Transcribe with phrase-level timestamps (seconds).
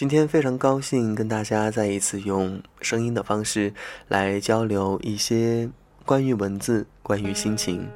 [0.00, 3.70] 今天非常高兴跟大家再一次用声音的方式
[4.08, 5.68] 来交流一些
[6.06, 7.86] 关于文字、关于心情。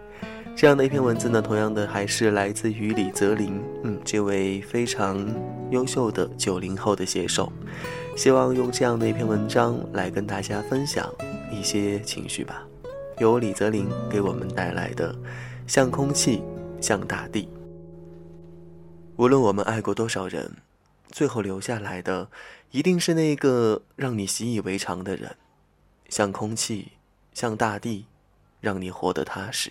[0.54, 5.26] 这样的一篇文字呢，同样的还是来自于李泽林，嗯，这位非常
[5.70, 7.50] 优秀的九零后的写手。
[8.14, 11.10] 希望用这样的一篇文章来跟大家分享
[11.50, 12.62] 一些情绪吧。
[13.16, 15.10] 由李泽林给我们带来的
[15.66, 16.42] 《像空气，
[16.82, 17.44] 像大地》。
[19.16, 20.52] 无论我们爱过多少人。
[21.14, 22.28] 最后留下来的，
[22.72, 25.36] 一定是那个让你习以为常的人，
[26.08, 26.90] 像空气，
[27.32, 28.06] 像大地，
[28.60, 29.70] 让你活得踏实。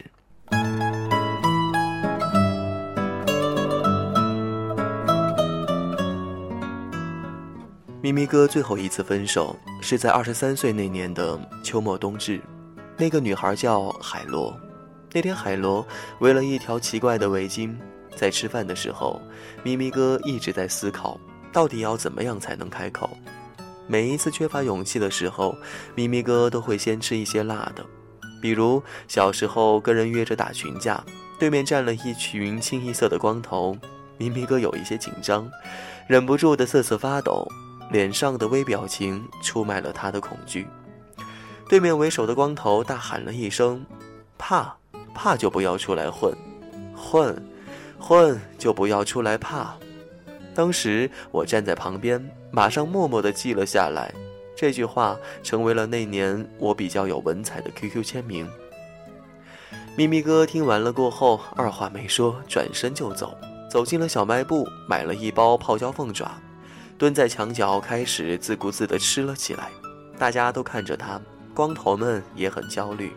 [8.01, 12.39] 咪咪哥最后一次分手是在二十三岁那年的秋末冬至，
[12.97, 14.57] 那个女孩叫海螺。
[15.11, 15.85] 那天海螺
[16.21, 17.75] 围了一条奇怪的围巾，
[18.15, 19.21] 在吃饭的时候，
[19.61, 21.19] 咪咪哥一直在思考。
[21.53, 23.09] 到底要怎么样才能开口？
[23.85, 25.55] 每一次缺乏勇气的时候，
[25.93, 27.85] 咪咪哥都会先吃一些辣的，
[28.41, 31.03] 比如小时候跟人约着打群架，
[31.37, 33.77] 对面站了一群清一色的光头，
[34.17, 35.49] 咪咪哥有一些紧张，
[36.07, 37.47] 忍不住的瑟瑟发抖，
[37.91, 40.67] 脸上的微表情出卖了他的恐惧。
[41.69, 43.85] 对面为首的光头大喊了一声
[44.37, 44.75] ：“怕，
[45.13, 46.33] 怕就不要出来混，
[46.95, 47.35] 混，
[47.99, 49.75] 混就不要出来怕。”
[50.55, 54.13] 当时我站在旁边，马上默默地记了下来。
[54.55, 58.47] 这句话成为了那年我比较有文采的 QQ 签名。
[59.95, 63.35] 咪咪哥听完了过后，二话没说，转身就走，
[63.69, 66.31] 走进了小卖部，买了一包泡椒凤爪，
[66.97, 69.69] 蹲在墙角开始自顾自地吃了起来。
[70.17, 71.19] 大家都看着他，
[71.53, 73.11] 光头们也很焦虑，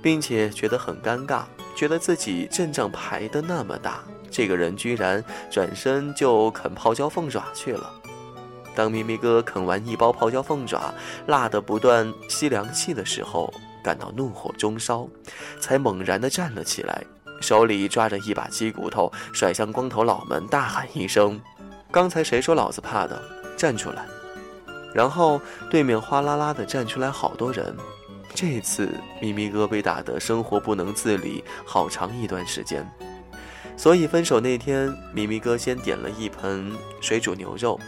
[0.00, 1.42] 并且觉得很尴尬，
[1.76, 4.02] 觉得自己阵仗排得那么大。
[4.38, 7.92] 这个人居然转身就啃泡椒凤爪去了。
[8.72, 10.94] 当咪咪哥啃完一包泡椒凤爪，
[11.26, 15.08] 辣得不断吸凉气的时候，感到怒火中烧，
[15.58, 17.02] 才猛然地站了起来，
[17.40, 21.40] 手里抓着一把鸡骨头，甩向光头佬们，大喊一声
[21.90, 23.20] ：“刚才谁说老子怕的？
[23.56, 24.06] 站出来！”
[24.94, 27.74] 然后对面哗啦啦地站出来好多人。
[28.36, 28.88] 这次
[29.20, 32.88] 咪咪哥被打得生活不能自理，好长一段时间。
[33.78, 37.78] 所以分手那天，咪咪哥先点了一盆水煮牛肉，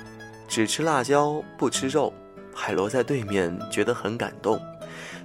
[0.47, 2.15] 只吃辣椒不吃肉。
[2.55, 4.61] 海螺在对面觉得很感动，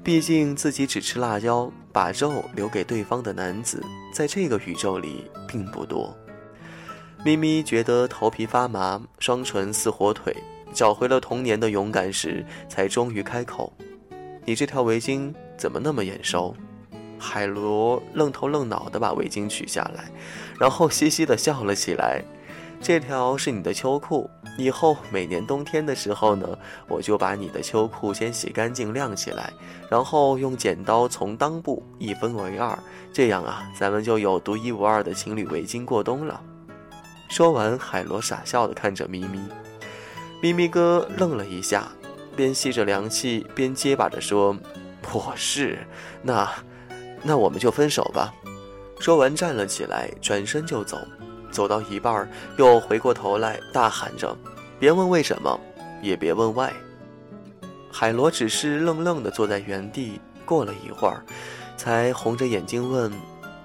[0.04, 3.80] 毕竟自己只吃辣椒，把肉留给对方的男子，
[4.12, 6.16] 在这个宇宙里并不多。
[7.24, 10.36] 咪咪觉得头皮发麻，双唇似火腿，
[10.74, 13.72] 找回了童年的勇敢时，才终于开口
[14.46, 16.56] ：“你这条围巾怎么那么眼熟？”
[17.18, 20.06] 海螺愣头愣脑地把围巾取下来，
[20.60, 22.22] 然后嘻嘻地笑了起来。
[22.82, 26.48] 这条是你的秋裤，以后每年冬天的时候呢，
[26.88, 29.52] 我就把你的秋裤先洗干净晾起来，
[29.90, 32.78] 然后用剪刀从裆部一分为二，
[33.14, 36.40] 这样啊，咱们就有独一无二的情侣围巾过冬了。
[37.30, 39.40] 说完，海螺傻笑地看着咪咪，
[40.42, 41.88] 咪咪哥愣了一下，
[42.36, 44.56] 边吸着凉气边结巴着说
[45.14, 45.80] ：“我是
[46.22, 46.48] 那。”
[47.26, 48.32] 那我们就分手吧。
[49.00, 50.98] 说完，站了起来，转身就走。
[51.52, 54.38] 走到一半儿，又回过头来，大喊着
[54.80, 55.60] ：“别问为什么，
[56.02, 56.72] 也别问 why。”
[57.92, 60.22] 海螺只是愣愣地坐在原地。
[60.46, 61.26] 过了一会儿，
[61.76, 63.12] 才红着眼睛问：“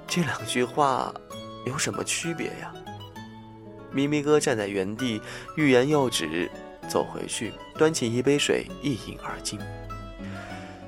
[0.09, 1.13] 这两句话
[1.67, 2.73] 有什么区别呀？”
[3.93, 5.21] 咪咪哥站在原地，
[5.57, 6.51] 欲言又止，
[6.89, 9.61] 走回去，端起一杯水，一饮而尽。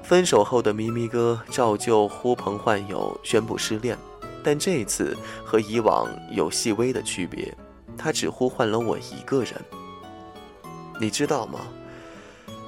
[0.02, 3.96] 分手后的咪咪哥照旧呼朋唤友宣布失恋，
[4.42, 7.54] 但这次和以往有细微的区别，
[7.96, 9.54] 他只呼唤了我一个人。
[11.00, 11.60] 你知道吗？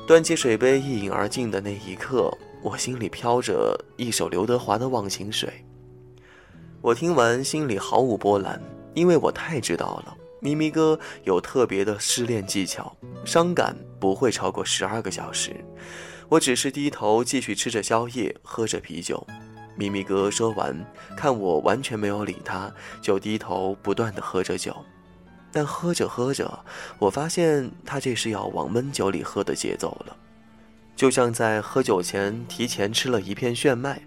[0.06, 2.30] 端起水杯一饮而尽的那一刻，
[2.62, 5.48] 我心里飘着一首刘德华的《忘情水》。
[6.80, 8.60] 我听完心里毫无波澜，
[8.94, 12.94] 因为我太知道了，咪咪哥有特别的失恋技巧，
[13.24, 15.54] 伤感不会超过十二个小时。
[16.28, 19.26] 我只是低头继续吃着宵夜，喝着啤酒。
[19.76, 20.74] 咪咪哥说完，
[21.16, 22.72] 看我完全没有理他，
[23.02, 24.76] 就低头不断的喝着酒。
[25.52, 26.64] 但喝着喝着，
[26.98, 30.16] 我发现他这是要往闷酒里喝的节奏了，
[30.96, 34.00] 就像在喝酒前提前吃了一片炫迈。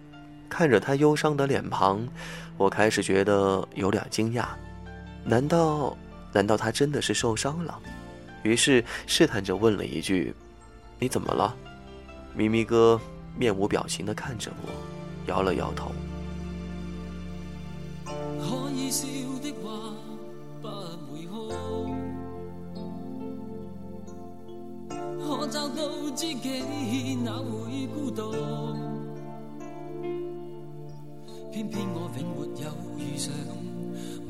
[0.49, 2.07] 看着他忧伤的脸庞，
[2.57, 4.45] 我开始觉得有点惊讶。
[5.25, 5.97] 难道，
[6.31, 7.77] 难道他真的是受伤了？
[8.43, 10.33] 于是试探着问了一句
[10.99, 11.53] ：“你怎么了？”
[12.35, 12.99] 咪咪哥
[13.35, 14.69] 面无表情的看着我，
[15.27, 15.91] 摇了摇头。
[18.05, 19.07] 可以笑
[19.41, 19.93] 的话
[20.61, 20.67] 不
[21.11, 21.51] 会哭，
[25.51, 28.33] 找到自己，哪会孤独？
[31.51, 33.33] 偏偏我永没有遇上，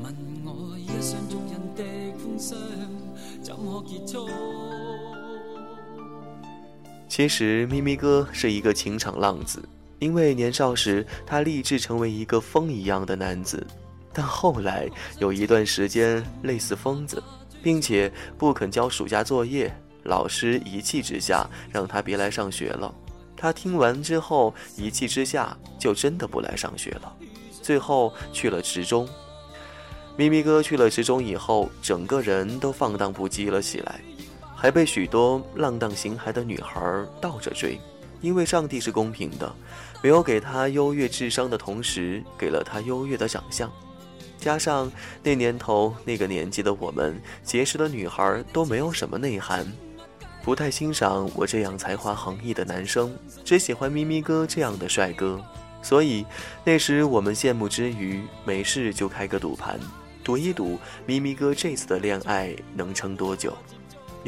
[0.02, 0.14] 问
[0.44, 1.82] 我一双足印的
[2.18, 2.58] 风霜，
[3.42, 4.26] 怎可结束？
[7.18, 9.60] 其实咪咪哥是一个情场浪子，
[9.98, 13.66] 因为年少时他立志成为一个风一样的男子，
[14.12, 14.88] 但后来
[15.18, 17.20] 有一段时间类似疯子，
[17.60, 19.68] 并且不肯交暑假作业，
[20.04, 22.94] 老师一气之下让他别来上学了。
[23.36, 27.12] 他听完之后，一气之下就真的不来上学了，
[27.50, 29.08] 最后去了职中。
[30.16, 34.00] 咪咪哥去了职中以后，整个人都放荡不羁了起来，
[34.60, 36.80] 还被许多浪荡形骸的女孩
[37.20, 37.78] 倒着追。
[38.20, 39.54] 因为上帝是公平的，
[40.02, 43.70] 没有给他优越智商的同时，给了他优越的长相。
[44.40, 44.90] 加上
[45.22, 49.64] 那年头那个年纪的我们，结识的女孩都没有什么内涵。
[50.42, 55.40] 不太欣赏我这样才华横溢的男生，只喜欢咪咪哥这样的帅哥。
[55.80, 56.26] 所以
[56.64, 59.78] 那时我们羡慕之余，没事就开个赌盘，
[60.24, 60.76] 赌一赌
[61.06, 63.56] 咪咪哥这次的恋爱能撑多久。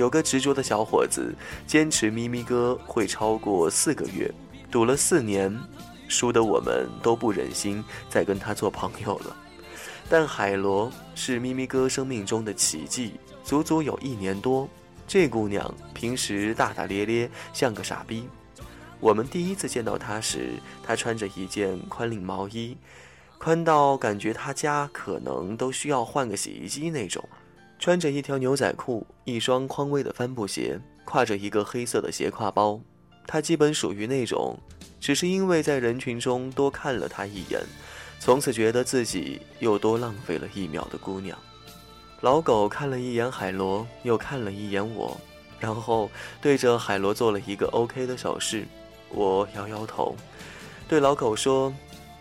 [0.01, 1.35] 有个执着的小伙子
[1.67, 4.33] 坚持咪咪哥会超过四个月，
[4.71, 5.55] 赌了四年，
[6.09, 9.37] 输得我们都不忍心再跟他做朋友了。
[10.09, 13.13] 但海螺是咪咪哥生命中的奇迹，
[13.45, 14.67] 足足有一年多。
[15.07, 18.27] 这姑娘平时大大咧咧，像个傻逼。
[19.01, 22.75] 我们第一次见到她时，她穿着一件宽领毛衣，
[23.37, 27.23] 宽到感觉她家可能都需要换个洗衣机那种。
[27.81, 32.79] 穿着一条牛仔裤，一双匡威的帆布鞋，挎着一个黑色的斜挎包。
[33.27, 34.55] 她基本属于那种，
[35.01, 37.59] 只是因为在人群中多看了她一眼，
[38.19, 41.39] 从此觉得自己又多浪费了一秒的姑娘。
[42.21, 45.19] 老狗看了一眼海螺，又看了一眼我，
[45.59, 46.11] 然后
[46.43, 48.67] 对着海螺做了一个 OK 的手势。
[49.09, 50.15] 我摇摇头，
[50.87, 51.73] 对老狗说：“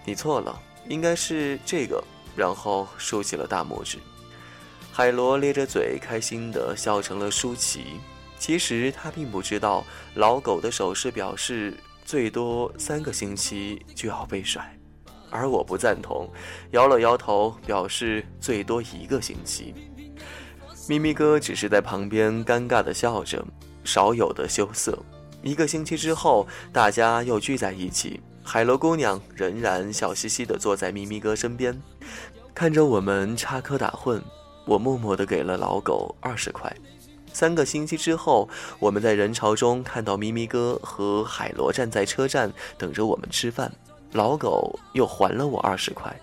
[0.05, 0.57] 你错了，
[0.87, 2.01] 应该是这个。”
[2.33, 3.97] 然后竖起了大拇指。
[4.91, 7.99] 海螺咧着嘴，开心地笑成了舒淇。
[8.37, 11.73] 其实他并不知道，老狗的手势表示
[12.05, 14.75] 最多三个星期就要被甩。
[15.29, 16.29] 而我不赞同，
[16.71, 19.73] 摇了摇头，表示最多一个星期。
[20.87, 23.45] 咪咪哥只是在旁边尴尬地笑着，
[23.83, 24.97] 少有的羞涩。
[25.43, 31.79] 一个星期之后，大家又聚在一起，海螺姑娘仍然笑嘻嘻地坐在咪咪哥身边，
[32.55, 34.19] 看着我们插科打诨。
[34.69, 36.71] 我默默地给了老狗二十块。
[37.33, 43.71] 三个星期之后，我们在人潮中看到咪咪哥和海螺站在车站等着我们吃饭。
[44.11, 46.15] 老狗又还了我二十块。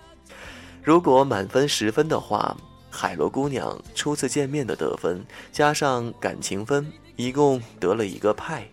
[0.80, 2.56] 如果满分十分的话，
[2.88, 8.64] 海螺姑娘初次见面的得分加上感情分，一共得了一个派。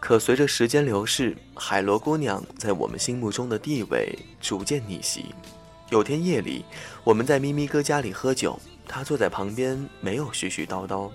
[0.00, 5.26] 可随着时间流逝，海螺姑娘在我们心目中的地位逐渐逆袭。
[5.90, 6.64] 有天夜里，
[7.04, 11.08] 我们在咪咪哥家里喝酒，他坐在旁边，没有絮絮叨叨，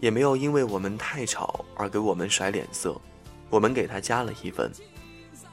[0.00, 3.00] 也没有因为我们太吵而给我们甩脸色。
[3.48, 4.70] 我们给他加了一分。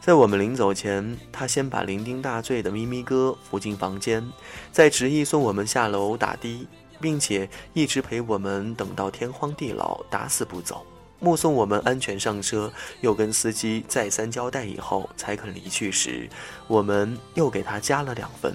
[0.01, 4.27] 在我们临走前，他先把酩酊大醉的咪咪哥扶进房间，
[4.71, 6.67] 再执意送我们下楼打的，
[6.99, 10.83] 并且一直陪我们等到天荒地老，打死不走。
[11.23, 16.27] 目送我们安全上车，又跟司机再三交代以后才肯离去时，
[16.67, 18.53] 我们又给他加了两分。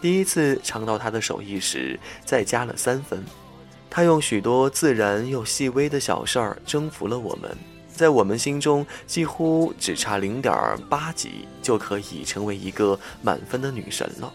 [0.00, 3.22] 第一次尝到他的手艺时，再加了三分。
[3.90, 7.54] 他用许多自然又细微的小事儿征服了我们。
[7.92, 10.56] 在我们心中，几乎只差零点
[10.88, 14.32] 八级就可以成为一个满分的女神了。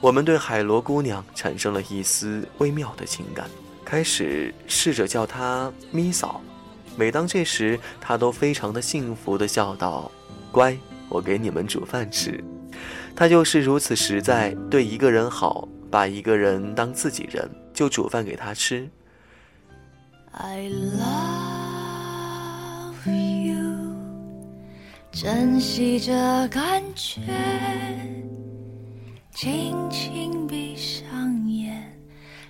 [0.00, 3.48] 我们对海螺姑娘产生了一丝微妙的情感，
[3.84, 6.40] 开始试着叫她咪嫂。
[6.96, 10.10] 每当这时，他都非常的幸福的笑道
[10.52, 10.76] ：“乖，
[11.08, 12.42] 我给你们煮饭吃。”
[13.14, 18.88] 他就是如此实在，对一个人好，把一个人当自己人，就煮饭给他吃。
[20.32, 21.84] I love
[23.46, 23.94] you，
[25.10, 26.12] 珍惜这
[26.48, 27.20] 感觉，
[29.34, 31.82] 轻轻闭上眼，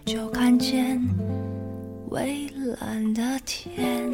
[0.04, 1.00] 就看见
[2.12, 2.46] 蔚
[2.78, 4.12] 蓝的天。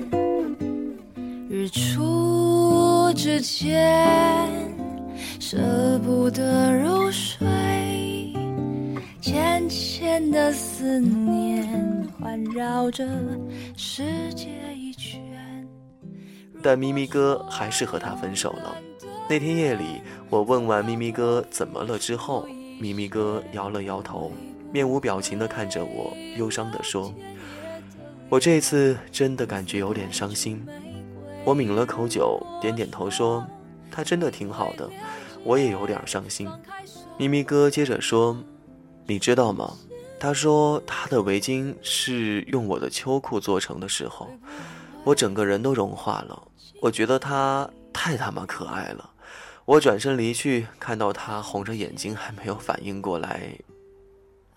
[1.51, 4.49] 日出之前，
[5.41, 7.45] 舍不得入睡，
[9.21, 13.05] 浅浅的思念环绕着
[13.77, 15.21] 世界一圈。
[16.63, 18.77] 但咪咪哥还是和他分手了。
[19.29, 20.01] 那天夜里，
[20.31, 22.47] 我问完咪咪哥怎么了之后，
[22.79, 24.31] 咪咪哥摇了摇头，
[24.73, 27.13] 面无表情的看着我，忧伤的说
[28.29, 30.65] ：“我这次真的感觉有点伤心。
[31.45, 33.47] 我抿了口酒，点点头说
[33.91, 34.89] ：“他真的挺好的。”
[35.45, 36.47] 我也有点伤心。
[37.17, 38.37] 咪咪哥接着说
[39.07, 39.73] ：“你知道吗？
[40.21, 44.29] 他说他的围巾是用我的秋裤做成的时候，
[45.05, 46.43] 我整个人都融化了。
[46.83, 49.11] 我觉得他太他妈可爱了。
[49.65, 53.53] 我转身离去，看到他红着眼睛还没有反应过来，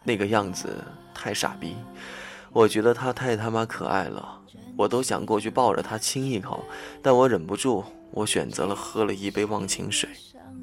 [0.03, 1.75] 那个样子太傻逼。
[2.53, 4.39] 我觉得他太他妈可爱了。”
[4.77, 6.63] 我都想过去抱着他亲一口，
[7.01, 10.09] 但我忍不住，我选择了喝了一杯忘情水，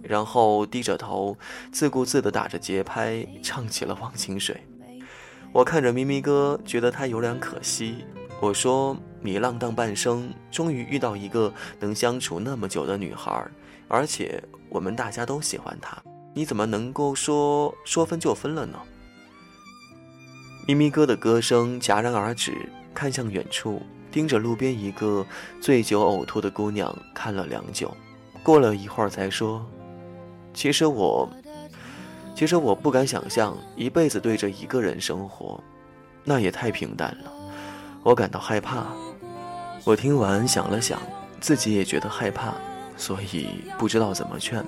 [0.02, 1.37] 然后低着头，
[1.71, 4.61] 自顾自地打着节拍唱起了忘情水。
[5.52, 8.04] 我看着咪咪哥，觉得他有点可惜。
[8.40, 13.47] 我说：“你浪荡半生，终于遇到一个能相处那么久的女孩，
[13.88, 15.97] 而且我们大家都喜欢她，
[16.35, 18.78] 你怎么能够说说分就分了呢？”
[20.69, 22.53] 咪咪哥的歌声戛然而止，
[22.93, 23.81] 看向远处。
[24.13, 25.25] 盯着路边一个
[25.63, 27.91] 醉酒呕吐的姑娘看了良久，
[28.43, 29.65] 过了一会儿才说
[30.53, 31.27] ：“其实我，
[32.35, 35.59] 其实我不敢想象一辈子对着一个人生活，
[36.23, 37.33] 那也太平淡了。
[38.03, 38.89] 我感到害怕。”
[39.85, 41.01] 我听完想了想，
[41.41, 42.53] 自己也觉得害怕，
[42.95, 43.49] 所以
[43.79, 44.63] 不知道怎么劝。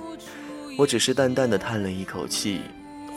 [0.78, 2.62] 我只是淡淡的叹了一口气。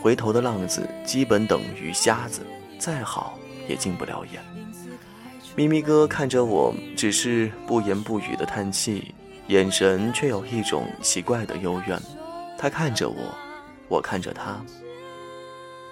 [0.02, 2.42] 回头的浪子基本等于瞎子，
[2.84, 4.44] 再好也进不了眼。
[5.56, 9.16] 咪咪哥看着我，只是不言不语的叹气，
[9.48, 11.98] 眼神却有一种奇怪的幽怨。
[12.58, 13.16] 他看着我，
[13.88, 14.62] 我看着他。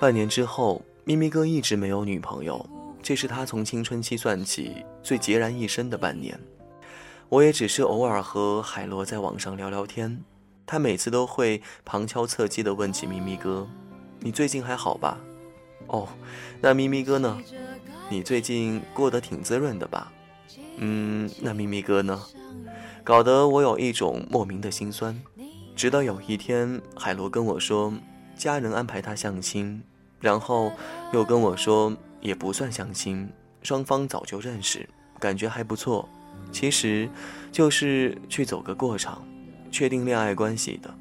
[0.02, 2.70] 半年之后，咪咪哥一直没有女朋友，
[3.02, 6.38] 这是他从青春期算起最孑然一身的半年。
[7.30, 10.22] 我也只是偶尔和海螺在网上聊聊天，
[10.66, 13.66] 他每次都会旁敲侧击地问起咪咪哥
[14.20, 15.18] ：“你最近还好吧？”
[15.88, 16.08] 哦，
[16.62, 17.40] 那咪咪哥呢？
[18.10, 20.12] 你最近过得挺滋润的吧？
[20.78, 22.22] 嗯，那咪咪哥呢？
[23.04, 25.20] 搞得我有一种莫名的心酸。
[25.76, 27.94] 直到有一天，海螺跟我说，
[28.36, 29.82] 家人安排他相亲，
[30.20, 30.72] 然后
[31.14, 33.28] 又跟我说也不算相亲，
[33.64, 34.88] 双方早就认识，
[35.20, 36.08] 感觉还不错。
[36.52, 37.10] 其实，
[37.52, 39.26] 就是去走个过场，
[39.72, 40.94] 确定恋爱关系的。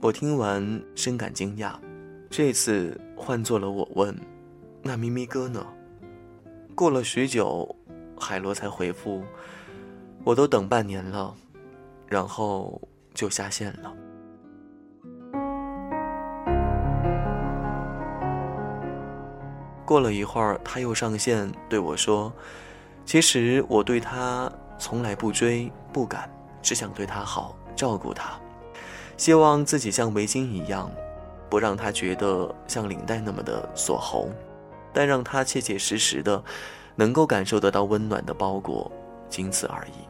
[0.00, 1.74] 我听完深感惊讶。
[2.30, 4.14] 这次换做了我问，
[4.82, 5.66] 那咪咪哥呢？
[6.74, 7.74] 过了许久，
[8.20, 9.24] 海螺才回复
[10.24, 11.34] ：“我都等半年了，
[12.06, 12.78] 然后
[13.14, 13.90] 就下线了。”
[19.86, 22.30] 过了一会儿，他又上线对我说
[23.06, 28.38] ：“其实我对他从来不追不赶，只想对他好，照顾他，
[29.16, 30.90] 希望自己像围巾一样，
[31.54, 34.28] 不让他觉得像领带那么的锁喉。”
[34.92, 36.42] 但让他切切实实的，
[36.96, 38.90] 能够感受得到温暖的包裹，
[39.28, 40.08] 仅此而已。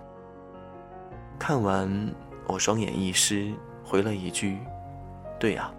[1.38, 2.10] 看完，
[2.46, 3.52] 我双眼一湿，
[3.84, 4.58] 回了一句
[5.38, 5.70] ：“对呀。”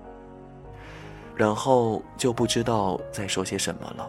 [1.35, 4.07] 然后就不知道再说些什么了。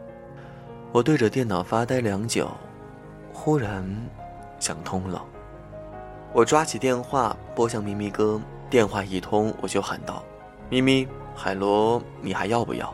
[0.93, 2.51] 我对着电脑发呆良久，
[3.33, 3.83] 忽然
[4.59, 5.25] 想通了。
[6.35, 10.23] 我抓起电话拨向咪咪哥，电话一通，我就喊道
[10.71, 12.93] ：“咪咪，海螺，你还要不要？”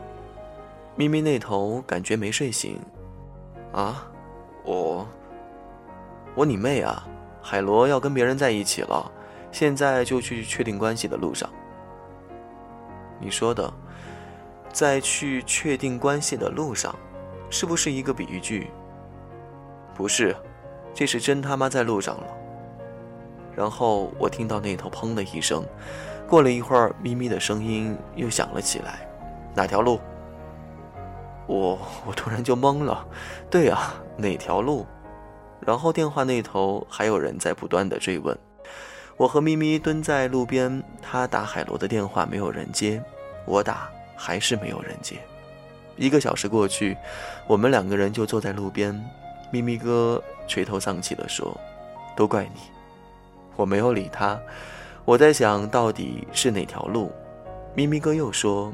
[0.95, 2.79] 咪咪那头感觉没睡醒，
[3.71, 4.05] 啊，
[4.63, 5.07] 我，
[6.35, 7.07] 我你妹啊！
[7.41, 9.11] 海螺要跟别人在一起了，
[9.51, 11.49] 现在就去确定关系的路上。
[13.19, 13.73] 你说的，
[14.71, 16.95] 在去确定关系的路上，
[17.49, 18.69] 是不是一个比喻句？
[19.95, 20.35] 不是，
[20.93, 22.27] 这是真他妈在路上了。
[23.55, 25.65] 然后我听到那头砰的一声，
[26.27, 29.07] 过了一会儿，咪咪的声音又响了起来，
[29.53, 29.99] 哪条路？
[31.45, 33.05] 我我突然就懵了，
[33.49, 34.85] 对呀，哪条路？
[35.59, 38.37] 然后电话那头还有人在不断的追问。
[39.15, 43.01] 我和咪咪蹲在路边，他打海螺的电话没有人接，
[43.45, 45.17] 我打还是没有人接。
[45.95, 46.97] 一个小时过去，
[47.45, 48.99] 我们两个人就坐在路边。
[49.51, 51.55] 咪咪哥垂头丧气地说
[52.17, 52.61] ：“都怪你。”
[53.55, 54.39] 我没有理他，
[55.05, 57.11] 我在想到底是哪条路。
[57.75, 58.73] 咪咪哥又说：“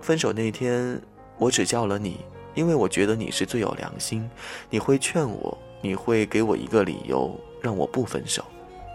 [0.00, 1.00] 分手那天。”
[1.36, 2.20] 我只叫了你，
[2.54, 4.30] 因为我觉得你是最有良心，
[4.70, 8.44] 你会劝我，你会给我一个理由让我不分手。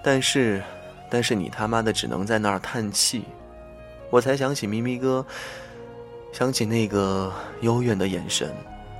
[0.01, 0.63] 但是，
[1.09, 3.25] 但是你他妈的只能在那儿叹气。
[4.09, 5.25] 我才想起咪咪哥，
[6.31, 8.49] 想起那个幽怨的眼神。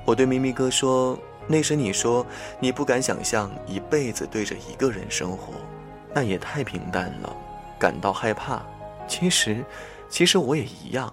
[0.04, 1.18] 我对咪咪哥说
[1.48, 2.26] ：“那时你说
[2.60, 5.54] 你不敢想象一辈子对着一个人生活，
[6.14, 7.36] 那也太平淡了，
[7.80, 8.62] 感到害怕。
[9.08, 9.64] 其实，
[10.10, 11.12] 其实我也一样。”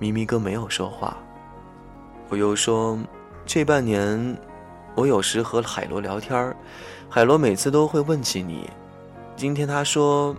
[0.00, 1.16] 咪咪哥没有说话。
[2.28, 2.98] 我又说
[3.44, 4.36] ：“这半年，
[4.94, 6.56] 我有时和海螺聊天
[7.08, 8.70] 海螺每次都会问起你。
[9.36, 10.34] 今天他说，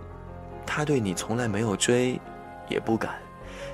[0.66, 2.20] 他对你从来没有追，
[2.68, 3.14] 也不敢，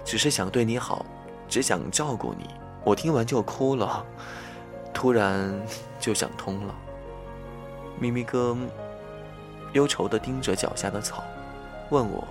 [0.05, 1.07] 只是想对你好，
[1.49, 2.49] 只想照顾你。
[2.85, 4.05] 我听完就哭了，
[4.93, 5.55] 突然
[6.01, 6.75] 就想通了。
[7.99, 8.57] 咪咪哥
[9.75, 11.23] 忧愁地盯着脚下的草，
[11.91, 12.27] 问我：“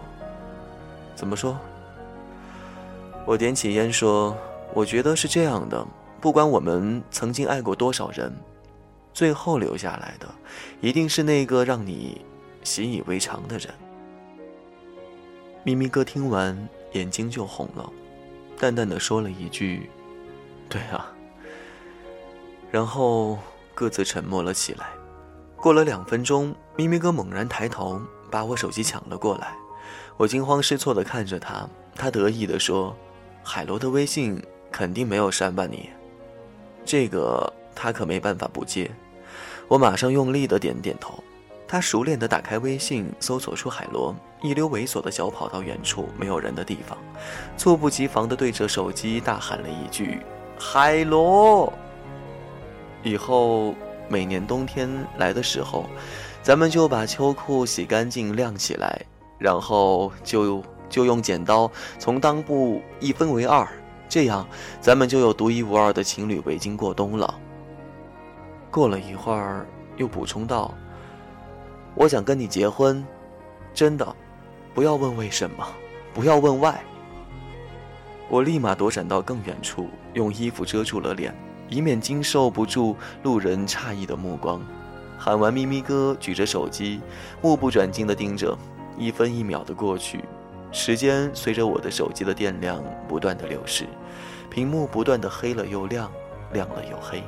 [1.15, 1.57] 怎么说？”
[3.25, 4.37] 我点起烟说
[4.73, 5.85] ：“我觉得是这样的，
[6.21, 8.33] 不管我们曾经爱过多少人，
[9.13, 10.27] 最后留下来的，
[10.79, 12.21] 一定是那个让你
[12.63, 13.73] 习以为常的人。”
[15.63, 17.91] 咪咪哥听完，眼睛就红了，
[18.57, 19.89] 淡淡的说了一句
[20.69, 21.11] ：“对啊。”
[22.71, 23.37] 然后
[23.73, 24.87] 各自沉默了起来。
[25.57, 29.55] 过了两分钟，咪咪哥猛然抬头，把我手机抢了过来。
[30.17, 32.95] 我惊慌失措地看着他，他得意地说
[33.43, 34.41] ：“海螺的微信
[34.71, 35.89] 肯定没有删吧你？”
[36.85, 38.89] 这个他可没办法不接。
[39.67, 41.23] 我马上用力地点点头。
[41.67, 46.97] 他熟练地打开微信，搜索出海螺，一溜猥琐的小跑到远处没有人的地方，
[47.57, 50.21] 猝不及防地对着手机大喊了一句
[50.57, 51.71] ：“海螺！”
[53.03, 53.75] 以后。
[54.09, 55.85] 每年冬天来的时候，
[56.47, 59.05] 咱们就把秋裤洗干净晾起来，
[59.37, 63.67] 然后就就用剪刀从裆部一分为二，
[64.07, 64.47] 这样
[64.79, 67.37] 咱们就有独一无二的情侣围巾过冬了。
[68.71, 69.65] 过了一会儿，
[69.97, 70.73] 又补充道
[71.95, 73.05] ：“我想跟你结婚，
[73.73, 74.15] 真的，
[74.73, 75.67] 不要问为什么，
[76.13, 76.75] 不要问 why。”
[78.31, 81.35] 我立马躲闪到更远处，用衣服遮住了脸。
[81.67, 84.61] 以免经受不住路人诧异的目光，
[85.17, 87.01] 喊完咪咪哥，举着手机，
[87.41, 88.57] 目不转睛地盯着，
[88.97, 90.23] 一分一秒的过去，
[90.71, 93.85] 时间随着我的手机的电量不断的流逝，
[94.49, 96.11] 屏幕不断的黑了又亮，
[96.53, 97.23] 亮了又黑。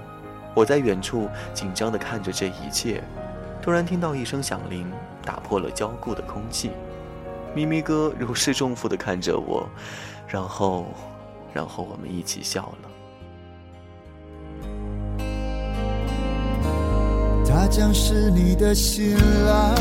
[0.56, 3.04] 我在远处紧张地看着这一切，
[3.62, 4.92] 突然听到一声响铃，
[5.26, 6.72] 打破了焦固的空气。
[7.56, 9.68] 咪咪哥如释重负地看着我，
[10.28, 10.86] 然后，
[11.54, 12.89] 然后我们一起笑了。
[17.70, 19.76] 将是你的新郎，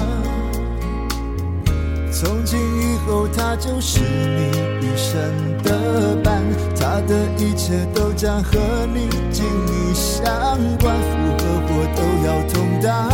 [2.13, 5.19] 从今以后他就是你一生
[5.63, 6.45] 的伴，
[6.77, 8.59] 他的一切都将和
[8.93, 10.23] 你紧密相
[10.79, 13.09] 关，福和祸都要同当。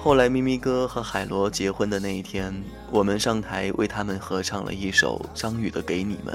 [0.00, 2.52] 后来咪咪哥和海螺结婚的那一天，
[2.90, 6.34] 我们上台为他们合唱了一首张宇的《给你们》。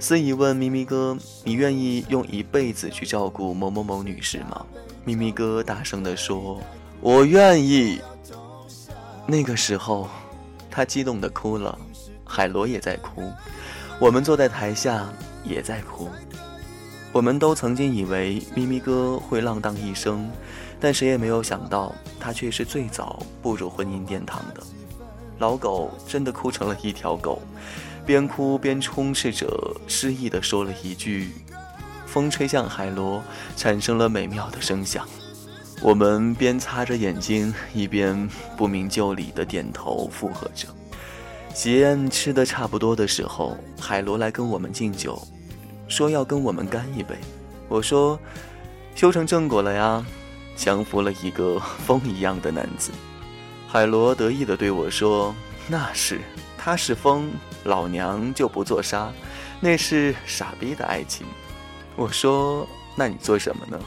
[0.00, 4.64] 司仪问咪咪哥：“你愿意用一辈子去照顾某某某女士吗？”
[5.04, 6.60] 咪咪哥大声地说
[7.00, 8.00] ：“我愿意。”
[9.26, 10.08] 那个时候，
[10.70, 11.76] 他激动地哭了，
[12.24, 13.32] 海螺也在哭，
[13.98, 15.08] 我们坐在台下
[15.44, 16.08] 也在哭。
[17.12, 20.30] 我们都曾经以为咪咪哥会浪荡一生，
[20.78, 24.62] 但谁也没有想到，他却是最早步入婚姻殿堂的。
[25.38, 27.40] 老狗真的哭成了一条狗，
[28.08, 29.46] 边哭边充斥着
[29.86, 31.30] 诗意地说了一句。
[32.06, 33.22] 风吹向海螺，
[33.54, 35.06] 产生了美妙的声响。
[35.82, 40.68] 我们边擦着眼睛，一边不明就里的点头附和着。
[41.52, 45.20] 喜宴吃的差不多的时候，海螺来跟我们敬酒，
[45.86, 47.14] 说要跟我们干一杯。
[47.68, 48.18] 我说
[48.96, 50.02] ：“修成正果了呀，
[50.56, 52.90] 降服了一个风一样的男子。”
[53.68, 55.34] 海螺得意地对我说
[55.68, 56.18] ：“那是，
[56.68, 57.30] 他是风，
[57.64, 59.10] 老娘就不做沙，
[59.58, 61.26] 那是傻逼的爱情。”
[61.96, 63.80] 我说：“那你做什么呢？”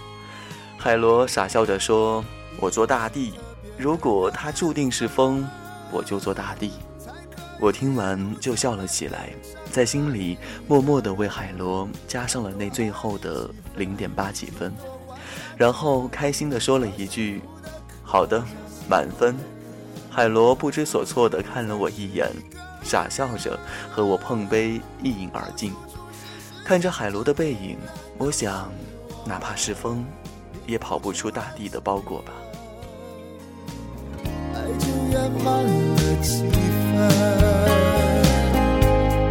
[0.80, 2.26] 海螺傻笑着说
[2.60, 3.36] ：“我做大地。
[3.78, 5.48] 如果他注定是风，
[5.92, 6.72] 我就做大地。”
[7.62, 9.30] 我听完就笑了起来，
[9.70, 14.74] 在心里默默地为海螺加上了那最后的零点八几分，
[15.56, 17.44] 然后开心地说了一句
[18.02, 18.44] ：“好的，
[18.90, 19.38] 满分。”
[20.10, 22.28] 海螺不知所措地看了我一眼，
[22.84, 25.74] 傻笑着和我碰杯一饮而尽。
[26.64, 27.78] 看着海螺的背影，
[28.18, 28.72] 我想，
[29.26, 30.06] 哪怕是风，
[30.68, 32.32] 也跑不出大地的包裹吧。
[34.54, 37.10] 爱就圆满了几分，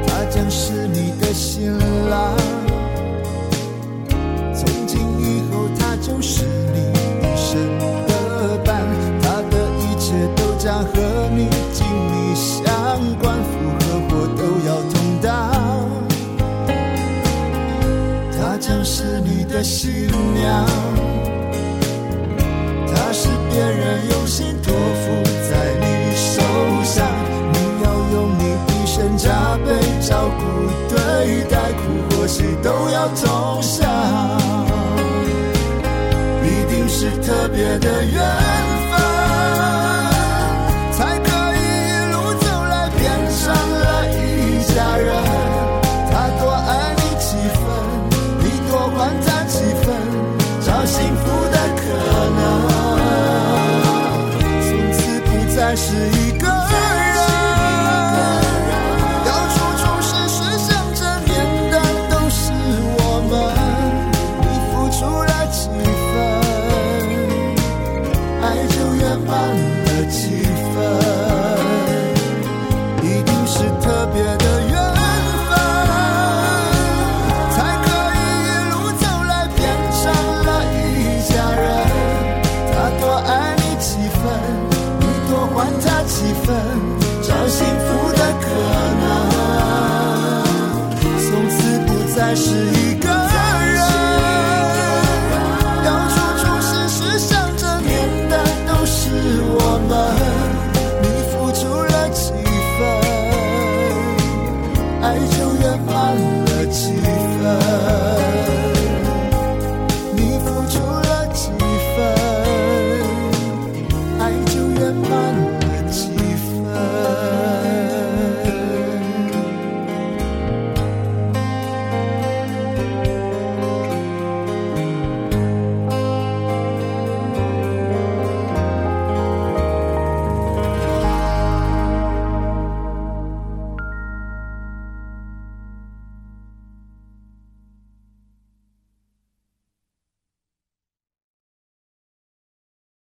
[0.06, 1.78] 他将是你的新
[2.10, 2.36] 郎，
[4.54, 6.44] 从今以后他就是
[19.60, 20.64] 的新娘，
[22.88, 25.84] 她是别人用心托付在你
[26.16, 26.40] 手
[26.82, 27.06] 上，
[27.52, 28.42] 你要用你
[28.72, 29.66] 一生加倍
[30.00, 30.42] 照顾
[30.88, 31.82] 对待，苦
[32.16, 33.39] 或喜都要同